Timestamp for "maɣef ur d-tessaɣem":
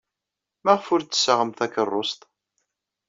0.63-1.51